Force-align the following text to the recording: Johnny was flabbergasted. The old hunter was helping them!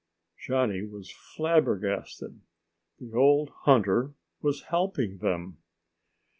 Johnny 0.35 0.81
was 0.81 1.11
flabbergasted. 1.11 2.39
The 2.99 3.13
old 3.13 3.51
hunter 3.65 4.15
was 4.41 4.63
helping 4.63 5.19
them! 5.19 5.59